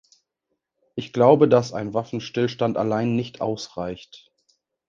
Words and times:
Ich 0.95 1.13
glaube, 1.13 1.47
dass 1.47 1.73
ein 1.73 1.93
Waffenstillstand 1.93 2.75
allein 2.75 3.15
nicht 3.15 3.39
ausreicht. 3.39 4.33